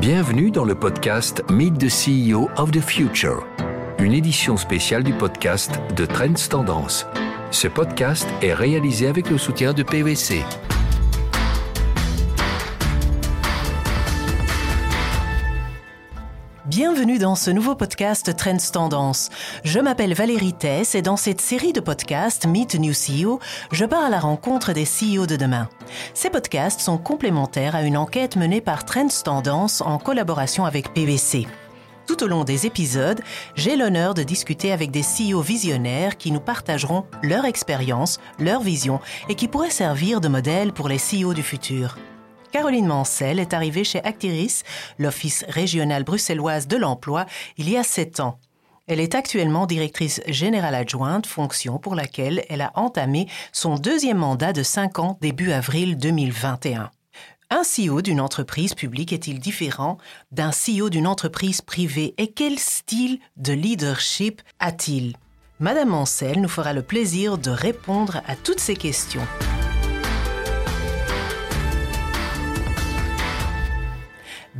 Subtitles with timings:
[0.00, 3.46] Bienvenue dans le podcast Meet the CEO of the Future,
[3.98, 7.04] une édition spéciale du podcast de Trends Tendance.
[7.50, 10.42] Ce podcast est réalisé avec le soutien de PVC.
[17.00, 19.30] Bienvenue dans ce nouveau podcast Trends Tendance.
[19.64, 23.40] Je m'appelle Valérie Tess et dans cette série de podcasts Meet New CEO,
[23.72, 25.70] je pars à la rencontre des CEO de demain.
[26.12, 31.46] Ces podcasts sont complémentaires à une enquête menée par Trends Tendance en collaboration avec PVC.
[32.06, 33.22] Tout au long des épisodes,
[33.54, 39.00] j'ai l'honneur de discuter avec des CEO visionnaires qui nous partageront leur expérience, leur vision
[39.30, 41.96] et qui pourraient servir de modèle pour les CEO du futur.
[42.52, 44.64] Caroline Mancel est arrivée chez Actiris,
[44.98, 48.38] l'office régional bruxelloise de l'emploi, il y a sept ans.
[48.88, 54.52] Elle est actuellement directrice générale adjointe, fonction pour laquelle elle a entamé son deuxième mandat
[54.52, 56.90] de cinq ans début avril 2021.
[57.50, 59.98] Un CEO d'une entreprise publique est-il différent
[60.32, 65.16] d'un CEO d'une entreprise privée et quel style de leadership a-t-il?
[65.60, 69.26] Madame Mancel nous fera le plaisir de répondre à toutes ces questions.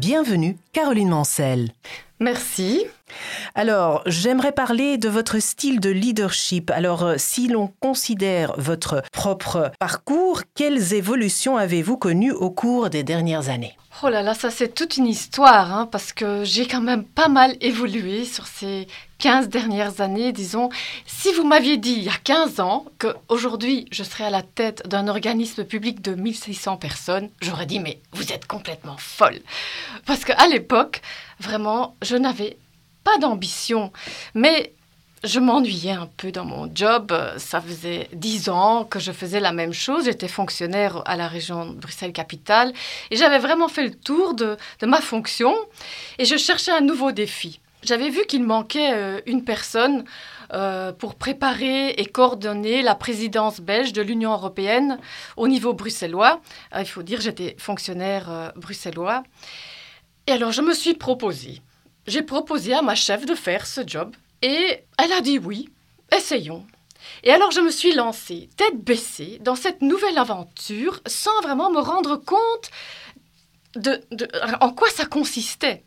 [0.00, 1.72] Bienvenue, Caroline Mancel.
[2.20, 2.86] Merci.
[3.54, 6.70] Alors, j'aimerais parler de votre style de leadership.
[6.70, 13.02] Alors, euh, si l'on considère votre propre parcours, quelles évolutions avez-vous connues au cours des
[13.02, 13.76] dernières années?
[14.02, 17.28] Oh là là, ça c'est toute une histoire, hein, parce que j'ai quand même pas
[17.28, 18.86] mal évolué sur ces
[19.20, 20.70] 15 dernières années, disons.
[21.06, 24.88] Si vous m'aviez dit il y a 15 ans qu'aujourd'hui je serais à la tête
[24.88, 29.40] d'un organisme public de 1600 personnes, j'aurais dit mais vous êtes complètement folle.
[30.06, 31.02] Parce qu'à l'époque,
[31.38, 32.56] vraiment, je n'avais
[33.04, 33.92] pas d'ambition.
[34.34, 34.72] Mais
[35.22, 37.12] je m'ennuyais un peu dans mon job.
[37.36, 40.06] Ça faisait dix ans que je faisais la même chose.
[40.06, 42.72] J'étais fonctionnaire à la région Bruxelles-Capitale
[43.10, 45.54] et j'avais vraiment fait le tour de, ma fonction
[46.18, 47.59] et je cherchais un nouveau défi.
[47.82, 50.04] J'avais vu qu'il manquait euh, une personne
[50.52, 54.98] euh, pour préparer et coordonner la présidence belge de l'Union européenne
[55.36, 56.40] au niveau bruxellois.
[56.74, 59.22] Euh, il faut dire, j'étais fonctionnaire bruxellois.
[60.26, 61.62] Et alors, je me suis proposé.
[62.06, 65.68] J'ai proposé à ma chef de faire ce job et elle a dit oui,
[66.14, 66.66] essayons.
[67.22, 71.80] Et alors je me suis lancée, tête baissée, dans cette nouvelle aventure sans vraiment me
[71.80, 72.70] rendre compte
[73.74, 74.00] de,
[74.60, 75.84] en quoi ça consistait.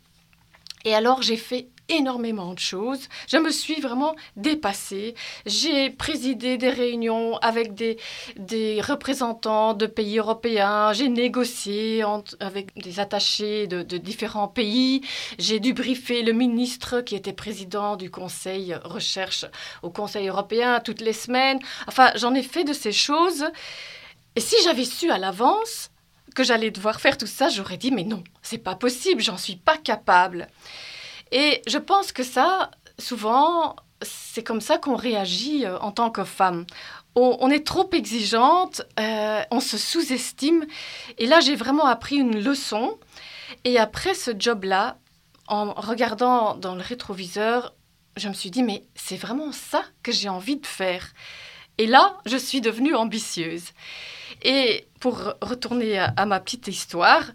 [0.84, 3.08] Et alors j'ai fait énormément de choses.
[3.28, 5.14] Je me suis vraiment dépassée.
[5.46, 7.98] J'ai présidé des réunions avec des,
[8.36, 10.92] des représentants de pays européens.
[10.92, 12.02] J'ai négocié
[12.40, 15.02] avec des attachés de, de différents pays.
[15.38, 19.44] J'ai dû briefer le ministre qui était président du Conseil recherche
[19.82, 21.58] au Conseil européen toutes les semaines.
[21.86, 23.44] Enfin, j'en ai fait de ces choses.
[24.36, 25.90] Et si j'avais su à l'avance
[26.34, 29.56] que j'allais devoir faire tout ça, j'aurais dit mais non, c'est pas possible, j'en suis
[29.56, 30.48] pas capable.
[31.32, 36.24] Et je pense que ça, souvent, c'est comme ça qu'on réagit euh, en tant que
[36.24, 36.66] femme.
[37.16, 40.66] On, est trop exigeante, euh, on se sous-estime.
[41.18, 42.98] Et là, j'ai vraiment appris une leçon.
[43.62, 44.98] Et après ce job-là,
[45.46, 47.74] en regardant dans le rétroviseur,
[48.16, 51.12] je me suis dit, mais c'est vraiment ça que j'ai envie de faire.
[51.78, 53.66] Et là, je suis devenue ambitieuse.
[54.42, 57.30] Et pour retourner à ma petite histoire,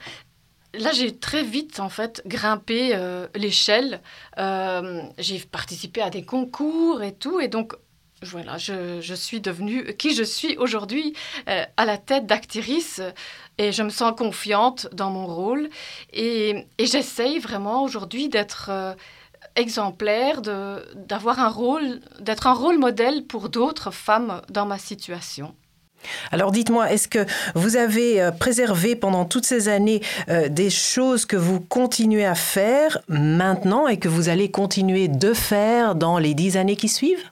[0.76, 4.02] Là, j'ai très vite, en fait, grimpé euh, l'échelle.
[4.38, 7.40] Euh, j'ai participé à des concours et tout.
[7.40, 7.74] Et donc,
[8.22, 11.16] voilà, je, suis devenue qui je suis aujourd'hui
[11.48, 13.02] euh, à la tête d'Actiris.
[13.58, 15.70] Et je me sens confiante dans mon rôle.
[16.14, 18.96] Et, et j'essaye vraiment aujourd'hui d'être
[19.56, 25.56] exemplaire, d'avoir un rôle, d'être un rôle modèle pour d'autres femmes dans ma situation.
[26.32, 31.26] Alors dites-moi, est-ce que vous avez euh, préservé pendant toutes ces années euh, des choses
[31.26, 36.34] que vous continuez à faire maintenant et que vous allez continuer de faire dans les
[36.34, 37.24] dix années qui suivent?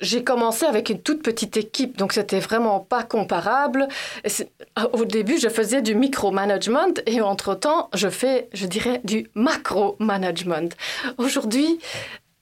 [0.00, 3.88] J'ai commencé avec une toute petite équipe, donc c'était vraiment pas comparable.
[4.92, 10.76] Au début, je faisais du micromanagement et entre-temps, je fais, je dirais, du macro-management.
[11.16, 11.78] Aujourd'hui,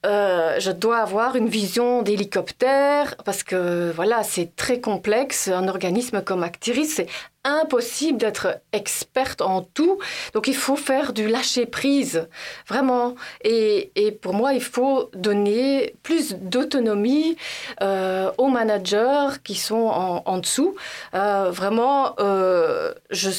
[0.05, 5.49] euh, je dois avoir une vision d'hélicoptère parce que voilà, c'est très complexe.
[5.49, 7.07] Un organisme comme Actiris, c'est
[7.45, 9.99] impossible d'être experte en tout.
[10.33, 12.29] Donc il faut faire du lâcher prise,
[12.69, 13.15] vraiment.
[13.43, 17.37] Et, et pour moi, il faut donner plus d'autonomie
[17.83, 19.91] euh, aux managers qui sont
[20.27, 20.75] en, dessous.
[21.15, 23.31] Euh, vraiment, euh, je,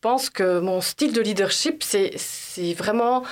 [0.00, 3.22] pense que mon style de leadership, c'est vraiment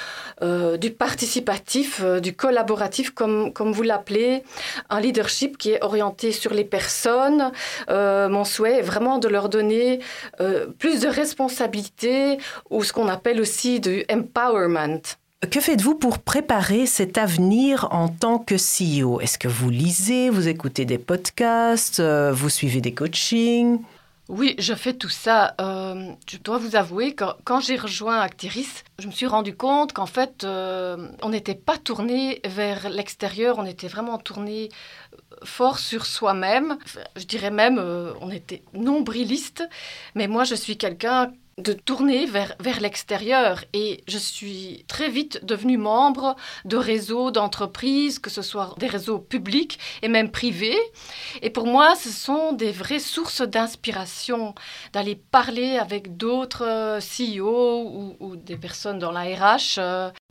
[0.42, 4.42] euh, du participatif, euh, du collaboratif, comme, comme vous l'appelez,
[4.90, 7.50] un leadership qui est orienté sur les personnes.
[7.88, 10.00] mon souhait est vraiment de leur donner
[10.40, 12.38] euh, plus de responsabilité
[12.70, 15.00] ou ce qu'on appelle aussi du empowerment.
[15.50, 20.48] Que faites-vous pour préparer cet avenir en tant que CEO Est-ce que vous lisez, vous
[20.48, 23.80] écoutez des podcasts, euh, vous suivez des coachings?
[24.28, 25.54] Oui, je fais tout ça.
[25.60, 29.92] Euh, je dois vous avouer que quand j'ai rejoint Actiris, je me suis rendu compte
[29.92, 34.70] qu'en fait, euh, on n'était pas tourné vers l'extérieur, on était vraiment tourné
[35.44, 36.78] fort sur soi-même.
[37.14, 37.78] Je dirais même,
[38.20, 39.68] on était nombriliste.
[40.14, 43.64] Mais moi, je suis quelqu'un de tourner vers, vers l'extérieur.
[43.72, 46.36] Et je suis très vite devenue membre
[46.66, 50.78] de réseaux d'entreprises, que ce soit des réseaux publics et même privés.
[51.40, 54.54] Et pour moi, ce sont des vraies sources d'inspiration
[54.92, 59.78] d'aller parler avec d'autres euh, CEO ou, ou, des personnes dans la RH.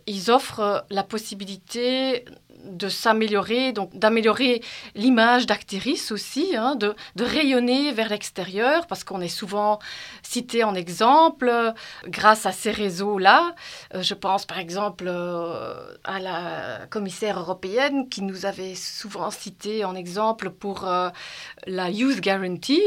[0.07, 2.25] Euh, ils offrent la possibilité
[2.65, 4.61] de s'améliorer, donc d'améliorer
[4.95, 9.79] l'image d'Actiris aussi, hein, de, rayonner vers l'extérieur, parce qu'on est souvent
[10.23, 11.71] cité en exemple euh,
[12.07, 13.55] grâce à ces réseaux-là.
[13.93, 15.73] Euh, je pense par exemple euh,
[16.03, 20.87] à la commissaire européenne qui nous avait souvent cité en exemple pour
[21.67, 22.83] la Youth Guarantee.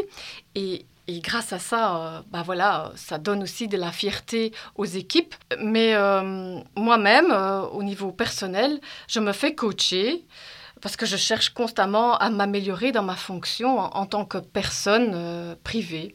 [0.55, 5.35] Et, et grâce à ça, bah voilà, ça donne aussi de la fierté aux équipes.
[5.59, 8.79] Mais euh, moi-même, euh, au niveau personnel,
[9.09, 10.27] je me fais coacher
[10.83, 15.55] parce que je cherche constamment à m'améliorer dans ma fonction en, tant que personne euh,
[15.65, 16.15] privée.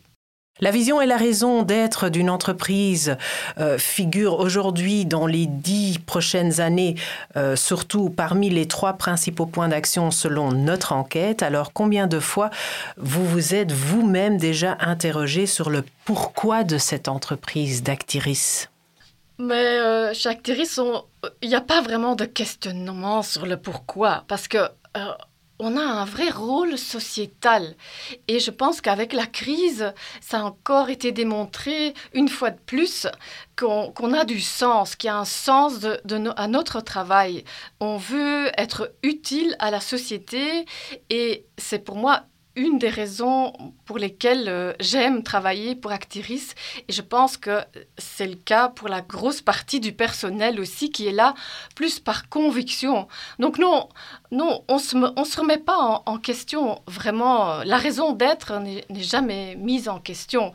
[0.59, 3.17] La vision et la raison d'être d'une entreprise
[3.57, 6.93] euh, figurent aujourd'hui dans les dix prochaines années,
[7.35, 11.41] euh, surtout parmi les trois principaux points d'action selon notre enquête.
[11.41, 12.51] Alors combien de fois
[12.97, 18.69] vous vous êtes vous-même déjà interrogé sur le pourquoi de cette entreprise d'Actiris?
[19.39, 20.79] Mais euh, chez Actiris,
[21.41, 24.59] il n'y a pas vraiment de questionnement sur le pourquoi, parce que
[25.63, 27.75] on a un vrai rôle sociétal.
[28.27, 33.07] Et je pense qu'avec la crise, ça a encore été démontré une fois de plus
[33.57, 35.85] qu'on qu a du sens, qu'il y a un sens
[36.35, 37.45] à notre travail.
[37.79, 40.65] On veut être utile à la société
[41.09, 42.23] et c'est pour moi
[42.55, 43.53] une des raisons
[43.85, 46.53] pour lesquelles euh, j'aime travailler pour Actiris
[46.87, 47.59] et je pense que
[47.97, 51.33] c'est le cas pour la grosse partie du personnel aussi qui est là
[51.75, 53.07] plus par conviction.
[53.39, 53.89] Donc non,
[54.31, 54.77] non on
[55.15, 57.63] on se remet pas en, question vraiment.
[57.63, 60.53] La raison d'être n'est jamais mise en question.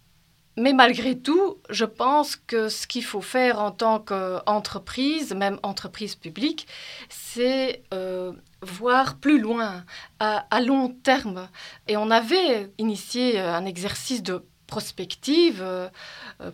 [0.58, 6.16] Mais malgré tout, je pense que ce qu'il faut faire en tant qu'entreprise, même entreprise
[6.16, 6.66] publique,
[7.08, 9.84] c'est euh, voir plus loin,
[10.20, 11.48] à, long terme.
[11.86, 15.88] Et on avait initié un exercice de prospective euh,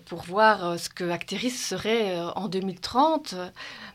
[0.06, 3.34] pour voir ce que Acteris serait en 2030.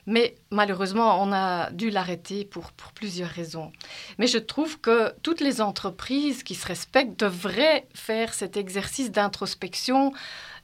[0.06, 3.72] Mais malheureusement, on a dû l'arrêter pour, pour plusieurs raisons.
[4.18, 10.14] Mais je trouve que toutes les entreprises qui se respectent devraient faire cet exercice d'introspection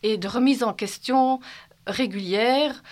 [0.04, 1.40] et de remise en question
[1.88, 2.84] régulière.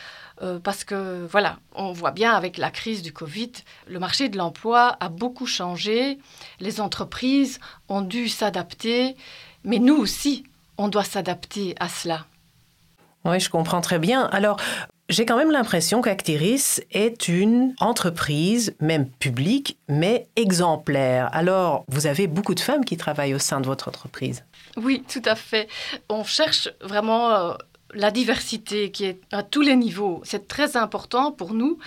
[0.44, 3.52] Euh, parce que voilà, on voit bien avec la crise du Covid,
[3.88, 6.18] le marché de l'emploi a beaucoup changé,
[6.60, 9.16] les entreprises ont dû s'adapter,
[9.64, 10.44] mais nous aussi,
[10.78, 12.26] on doit s'adapter à cela.
[13.24, 14.24] Oui, je comprends très bien.
[14.24, 14.60] Alors,
[15.08, 21.30] j'ai quand même l'impression qu'Actiris est une entreprise, même publique, mais exemplaire.
[21.32, 24.44] Alors, vous avez beaucoup de femmes qui travaillent au sein de votre entreprise.
[24.76, 25.70] Oui, tout à fait.
[26.10, 27.54] On cherche vraiment euh,
[27.94, 30.22] la diversité qui est à tous les niveaux.
[30.24, 31.78] C'est très important pour nous.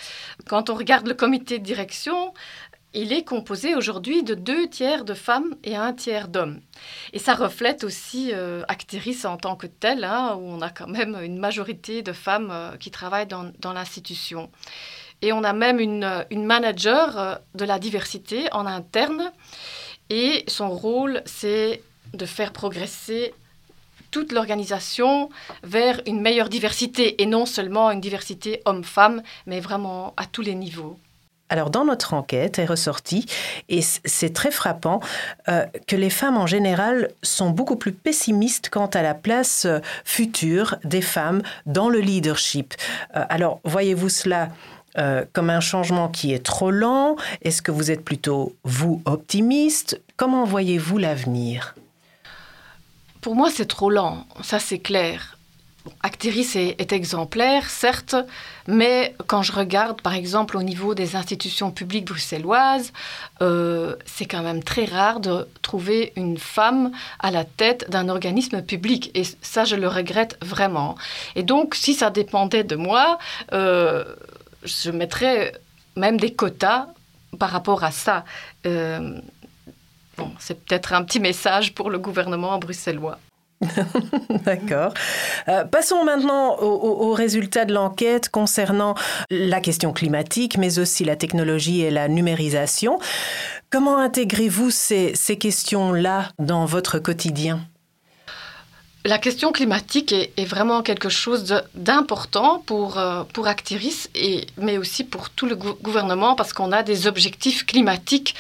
[0.47, 2.33] Quand on regarde le comité de direction,
[2.95, 6.61] il est composé aujourd'hui de deux tiers de femmes et un tiers d'hommes.
[7.13, 10.87] Et ça reflète aussi euh, Actiris en tant que tel, hein, où on a quand
[10.87, 14.51] même une majorité de femmes euh, qui travaillent dans, l'institution.
[15.21, 19.31] Et on a même une, une manager euh, de la diversité en interne.
[20.09, 21.83] Et son rôle, c'est
[22.15, 23.35] de faire progresser
[24.11, 25.31] toute l'organisation
[25.63, 30.55] vers une meilleure diversité, et non seulement une diversité homme-femme, mais vraiment à tous les
[30.55, 30.99] niveaux.
[31.49, 33.27] Alors dans notre enquête est ressorti,
[33.69, 35.01] et c'est très frappant,
[35.49, 39.79] euh, que les femmes en général sont beaucoup plus pessimistes quant à la place euh,
[40.05, 42.75] future des femmes dans le leadership.
[43.15, 44.49] Euh, alors voyez-vous cela
[45.35, 47.17] comme un changement qui est trop lent?
[47.43, 50.01] Est-ce que vous êtes plutôt, vous, optimiste?
[50.17, 51.75] Comment voyez-vous l'avenir?
[53.27, 55.37] Pour moi, c'est trop lent, ça c'est clair.
[56.05, 58.15] Est, est, exemplaire, certes,
[58.69, 62.93] mais quand je regarde, par exemple, au niveau des institutions publiques bruxelloises,
[63.43, 68.63] euh, c'est quand même très rare de trouver une femme à la tête d'un organisme
[68.63, 69.11] public.
[69.15, 70.95] Et ça, je le regrette vraiment.
[71.35, 73.19] Et donc, si ça dépendait de moi,
[73.53, 74.05] euh,
[74.63, 75.53] je mettrais
[75.97, 76.87] même des quotas
[77.41, 78.25] par rapport à ça.
[78.67, 79.19] Euh,
[80.39, 83.19] c'est peut-être un petit message pour le gouvernement bruxellois.
[84.45, 84.93] D'accord.
[85.49, 88.95] Euh, passons maintenant aux, résultats de l'enquête concernant
[89.31, 92.99] la question climatique, mais aussi la technologie et la numérisation.
[93.71, 97.61] Comment intégrez-vous ces questions-là dans votre quotidien?
[99.07, 105.05] La question climatique est, vraiment quelque chose d'important pour, euh, pour Actiris, et, mais aussi
[105.05, 108.35] pour tout le gouvernement, parce qu'on a des objectifs climatiques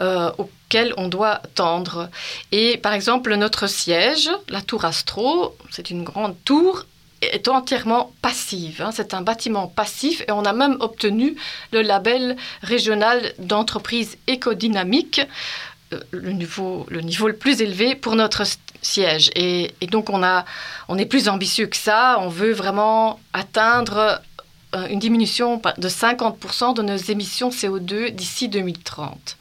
[0.00, 2.08] euh, auxquels on doit tendre.
[2.52, 6.86] Et par exemple, notre siège, la tour Astro, c'est une grande tour,
[7.20, 8.82] est entièrement passive.
[8.82, 8.90] Hein.
[8.92, 11.36] C'est un bâtiment passif et on a même obtenu
[11.72, 15.20] le label régional d'entreprise écodynamique
[15.92, 18.42] euh, le niveau, le niveau le plus élevé pour notre
[18.82, 19.30] siège.
[19.34, 20.44] Et, donc, on, a,
[20.88, 22.18] on est plus ambitieux que ça.
[22.20, 24.20] On veut vraiment atteindre
[24.74, 29.36] euh, une diminution de 50% de nos émissions CO2 d'ici 2030.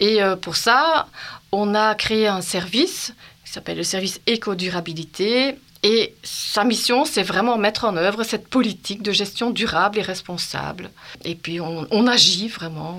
[0.00, 1.08] Et euh, pour ça,
[1.50, 5.56] on a créé un service qui s'appelle le service éco-durabilité.
[5.84, 10.90] Et sa mission, c'est vraiment mettre en œuvre cette politique de gestion durable et responsable.
[11.24, 12.98] Et puis, on, on agit vraiment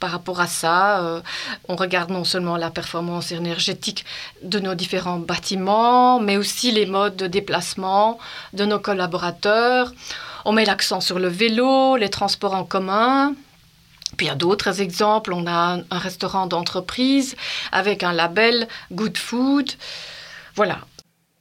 [0.00, 1.20] par rapport à ça, euh,
[1.68, 4.04] on regarde non seulement la performance énergétique
[4.42, 8.18] de nos différents bâtiments, mais aussi les modes de déplacement
[8.54, 9.92] de nos collaborateurs.
[10.46, 13.34] On met l'accent sur le vélo, les transports en commun.
[14.16, 15.32] Puis il y a d'autres exemples.
[15.32, 17.36] On a un restaurant d'entreprise
[17.70, 19.70] avec un label Good Food.
[20.56, 20.78] Voilà,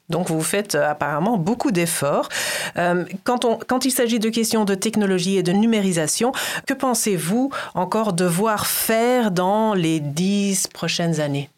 [0.09, 2.29] donc vous faites euh, apparemment beaucoup d'efforts.
[2.77, 6.31] Euh, quand, quand il s'agit de questions de technologie et de numérisation,
[6.65, 11.49] que pensez-vous encore devoir faire dans les dix prochaines années?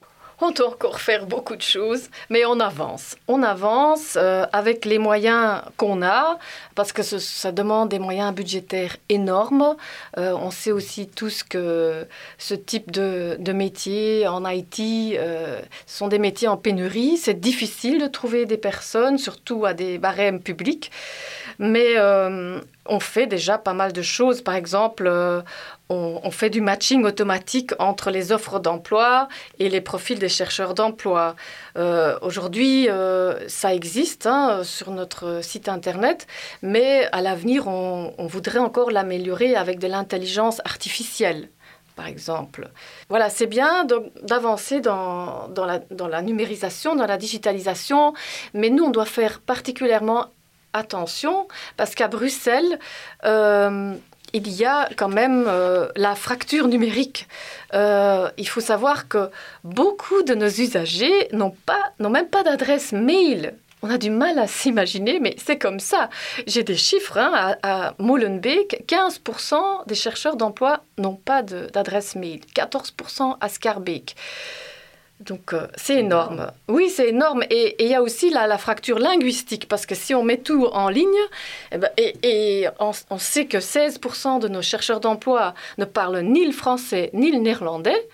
[0.42, 3.16] On doit encore faire beaucoup de choses, mais on avance.
[3.28, 6.38] On avance euh, avec les moyens qu'on a,
[6.76, 9.76] parce que ça demande des moyens budgétaires énormes.
[10.18, 12.08] Euh, on sait aussi tous que
[12.38, 17.18] ce type de, de métier en IT euh, sont des métiers en pénurie.
[17.18, 20.92] C'est difficile de trouver des personnes, surtout à des barèmes publics.
[21.60, 21.96] Mais
[22.86, 24.42] on fait déjà pas mal de choses.
[24.42, 25.42] Par exemple, euh,
[25.90, 29.28] on, fait du matching automatique entre les offres d'emploi
[29.60, 31.36] et les profils des chercheurs d'emploi.
[31.78, 36.28] Euh, aujourd'hui, euh, ça existe hein, sur notre site Internet,
[36.62, 41.50] mais à l'avenir, on, voudrait encore l'améliorer avec de l'intelligence artificielle
[41.98, 42.70] par exemple.
[43.10, 43.86] Voilà, c'est bien
[44.24, 48.14] d'avancer dans, la, dans, la, numérisation, dans la digitalisation,
[48.54, 50.28] mais nous, on doit faire particulièrement
[50.74, 51.48] attention,
[51.78, 52.80] parce qu'à Bruxelles,
[53.26, 53.96] euh,
[54.34, 57.28] il y a quand même euh, la fracture numérique.
[57.74, 59.30] Euh, il faut savoir que
[59.64, 61.54] beaucoup de nos usagers n'ont
[62.00, 63.56] même pas d'adresse mail.
[63.84, 66.10] On a du mal à s'imaginer, mais c'est comme ça.
[66.46, 73.38] J'ai des chiffres hein, à, Molenbeek, 15% des chercheurs d'emploi n'ont pas d'adresse mail, 14%
[73.42, 74.16] à Scarbeek.
[75.22, 76.52] Donc euh, c'est énorme.
[76.68, 77.44] Oui, c'est énorme.
[77.50, 80.90] Et il y a aussi la, fracture linguistique, parce que si on met tout en
[80.90, 81.08] ligne,
[81.72, 86.52] eh ben, et, on, sait que 16% de nos chercheurs d'emploi ne parlent ni le
[86.52, 88.08] français ni le néerlandais,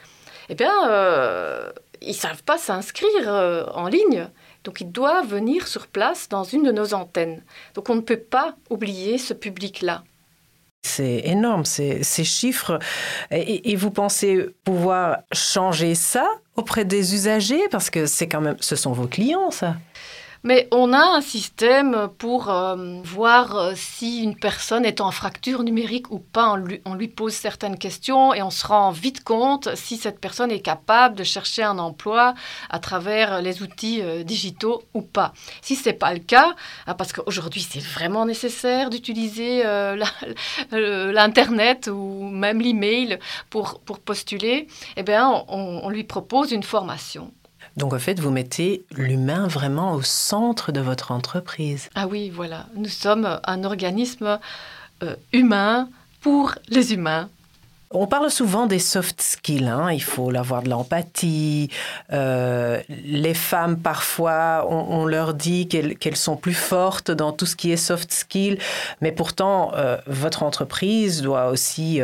[0.49, 1.69] eh bien, euh,
[2.01, 4.27] ils ne savent pas s'inscrire euh, en ligne.
[4.63, 7.41] Donc ils doivent venir sur place dans une de nos antennes.
[7.73, 10.03] Donc on ne peut pas oublier ce public-là.
[10.81, 12.79] C'est énorme, ces, chiffres.
[13.31, 18.75] Et, vous pensez pouvoir changer ça auprès des usagers Parce que c'est quand même, ce
[18.75, 19.77] sont vos clients, ça.
[20.47, 25.61] Mais on a un système pour euh, voir euh, si une personne est en fracture
[25.61, 26.57] numérique ou pas.
[26.85, 30.61] On lui, pose certaines questions et on se rend vite compte si cette personne est
[30.61, 32.33] capable de chercher un emploi
[32.69, 35.33] à travers les outils euh, digitaux ou pas.
[35.61, 39.63] Si ce n'est pas le cas, hein, parce qu'aujourd'hui c'est vraiment nécessaire d'utiliser
[40.71, 47.33] l'Internet ou même l'email pour, pour postuler, eh bien, on lui propose une formation.
[47.77, 51.89] Donc en fait, vous mettez l'humain vraiment au centre de votre entreprise.
[51.93, 52.65] Ah oui, voilà.
[52.75, 54.39] Nous sommes un organisme
[55.03, 55.87] euh, humain
[56.21, 57.29] pour les humains.
[57.91, 59.67] On parle souvent des soft skills.
[59.67, 59.91] Hein.
[59.93, 61.69] Il faut avoir de l'empathie.
[62.11, 67.71] Euh, les femmes, parfois, on, leur dit qu'elles sont plus fortes dans tout ce qui
[67.71, 68.57] est soft skills.
[68.99, 72.01] Mais pourtant, euh, votre entreprise doit aussi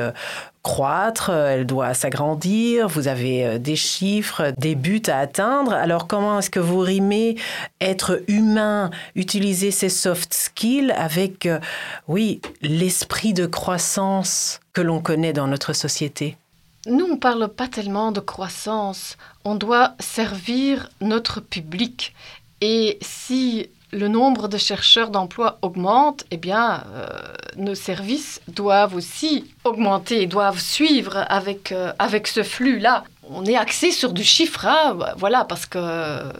[0.63, 5.73] croître, elle doit s'agrandir, vous avez euh, des chiffres, des buts à atteindre.
[5.73, 7.35] Alors comment est-ce que vous rimez
[7.81, 11.59] être humain, utiliser ces soft skills avec, euh,
[12.07, 16.37] oui, l'esprit de croissance que l'on connaît dans notre société?
[16.85, 19.17] Nous, on ne parle pas tellement de croissance.
[19.45, 22.13] On doit servir notre public.
[22.59, 27.07] Et si le nombre de chercheurs d'emploi augmente, eh bien, euh,
[27.55, 33.03] nos services doivent aussi augmenter, doivent suivre avec, euh, avec ce flux-là.
[33.29, 35.81] on est axé sur du chiffre, hein, voilà, parce qu'il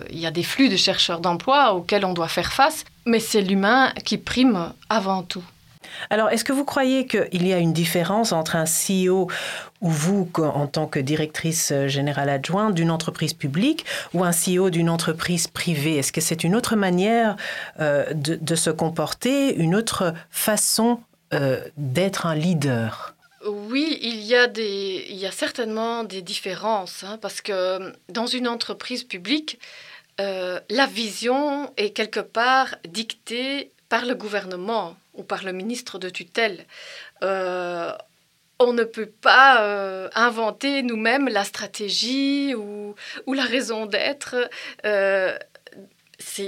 [0.09, 3.41] il y a des flux de chercheurs d'emploi auxquels on doit faire face, mais c'est
[3.41, 5.43] l'humain qui prime avant tout.
[6.09, 9.29] Alors, est-ce que vous croyez qu'il y a une différence entre un CEO
[9.83, 14.89] ou vous, en tant que directrice générale adjointe d'une entreprise publique, ou un CEO d'une
[14.89, 17.35] entreprise privée Est-ce que c'est une autre manière
[17.79, 20.99] euh, de, se comporter, une autre façon
[21.33, 23.13] euh, d'être un leader?
[23.45, 24.35] Oui, il y,
[25.25, 29.59] a certainement des différences, hein, parce que dans une entreprise publique,
[30.21, 36.09] euh, la vision est quelque part dictée par le gouvernement ou par le ministre de
[36.09, 36.65] tutelle.
[37.21, 37.91] Euh,
[38.59, 42.95] on ne peut pas euh, inventer nous-mêmes la stratégie ou,
[43.27, 44.49] la raison d'être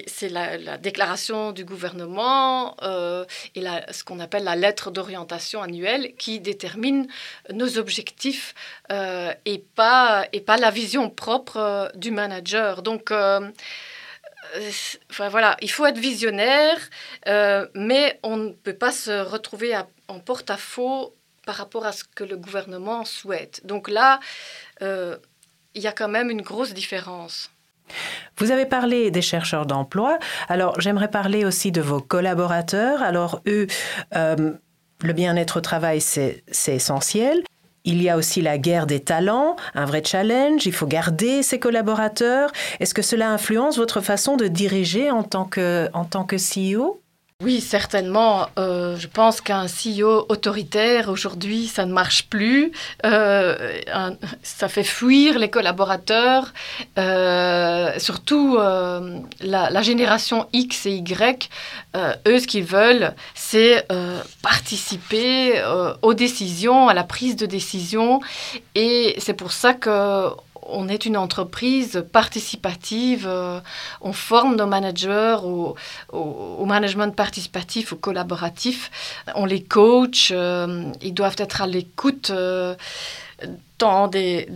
[0.08, 6.40] c'est la, déclaration du gouvernement euh, et ce qu'on appelle la lettre d'orientation annuelle qui
[6.40, 7.08] détermine
[7.54, 8.54] nos objectifs
[8.92, 12.82] euh, et, pas, la vision propre euh, du manager.
[12.82, 13.12] Donc,
[15.18, 16.78] voilà, il faut être visionnaire,
[17.74, 19.76] mais on ne peut pas se retrouver
[20.08, 21.14] en porte-à-faux
[21.46, 23.62] par rapport à ce que le gouvernement souhaite.
[23.66, 24.20] Donc là,
[24.82, 27.50] il y a quand même une grosse différence.
[28.38, 30.20] Vous avez parlé des chercheurs d'emploi.
[30.50, 33.02] Alors, j'aimerais parler aussi de vos collaborateurs.
[33.02, 33.68] Alors, eux,
[34.16, 34.54] euh,
[35.02, 37.44] le bien-être au travail, c'est essentiel.
[37.88, 40.66] Il y a aussi la guerre des talents, un vrai challenge.
[40.66, 42.52] Il faut garder ses collaborateurs.
[42.80, 47.00] Est-ce que cela influence votre façon de diriger en tant que, en tant que CEO
[47.44, 48.48] oui, certainement.
[48.58, 52.72] Euh, je pense qu'un CEO autoritaire, aujourd'hui, ça ne marche plus.
[53.06, 53.82] Euh,
[54.42, 56.54] ça fait fuir les collaborateurs.
[56.98, 61.50] Euh, surtout la, génération X et Y,
[62.26, 63.86] eux, ce qu'ils veulent, c'est
[64.42, 65.62] participer
[66.02, 68.22] aux décisions, à la prise de décision.
[68.76, 70.30] Et c'est pour ça que
[70.68, 73.60] on est une entreprise participative, euh,
[74.02, 75.76] on forme nos managers au,
[76.66, 78.92] management participatif, au collaboratif,
[79.36, 82.76] on les coach, euh, ils doivent être à l'écoute euh,
[83.78, 84.48] tant des,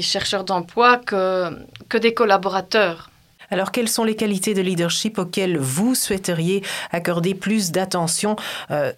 [0.00, 1.50] chercheurs d'emploi que,
[1.88, 3.10] que des collaborateurs.
[3.50, 8.34] Alors, quelles sont les qualités de leadership auxquelles vous souhaiteriez accorder plus d'attention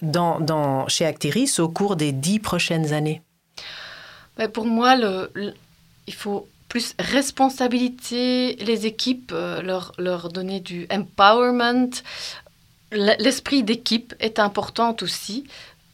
[0.00, 3.20] dans, chez Actiris au cours des dix prochaines années?
[4.38, 4.96] Ben, Pour moi,
[6.06, 11.90] il faut plus responsabilité les équipes, euh, leur, leur donner du empowerment.
[12.92, 15.44] L'esprit d'équipe est important aussi.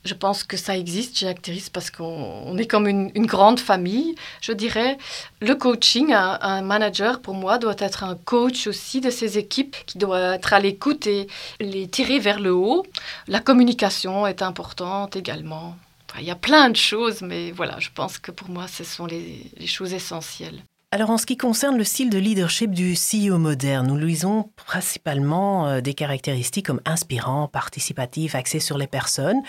[0.05, 4.53] Je pense que ça existe chez Actiris parce qu'on est comme une, grande famille, je
[4.53, 4.99] dirais.
[5.41, 9.97] Le coaching, un, manager, pour moi, doit être un coach aussi de ses équipes qui
[9.97, 11.27] doit être à l'écoute et
[11.59, 12.85] les tirer vers le haut.
[13.29, 15.75] La communication est importante également
[16.19, 19.07] il y a plein de choses, mais voilà, je pense que pour moi, ce sont
[19.07, 20.63] les, choses essentielles.
[20.91, 25.67] Alors en ce qui concerne le style de leadership du CEO moderne, nous lisons principalement
[25.67, 29.43] euh, des caractéristiques comme inspirant, participatif, axé sur les personnes,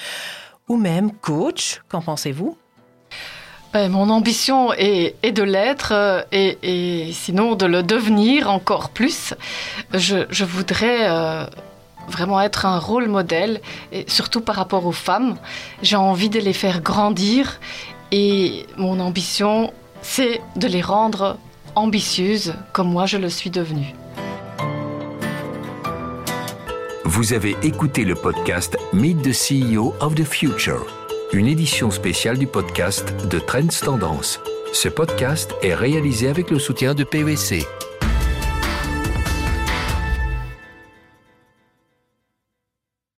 [0.68, 1.82] ou même coach.
[1.88, 2.58] Qu'en pensez-vous?
[3.76, 9.34] Ben, mon ambition est, de l'être euh, et, sinon de le devenir encore plus.
[9.94, 11.46] Je, voudrais euh,
[12.10, 13.62] vraiment être un rôle modèle,
[14.08, 15.36] surtout par rapport aux femmes.
[15.82, 17.60] J'ai envie de les faire grandir
[18.12, 21.38] et mon ambition, c'est de les rendre
[21.76, 23.94] ambitieuses comme moi je le suis devenue.
[27.04, 30.86] Vous avez écouté le podcast Meet the CEO of the Future,
[31.32, 34.40] une édition spéciale du podcast de Trends Tendance.
[34.74, 37.66] Ce podcast est réalisé avec le soutien de PVC,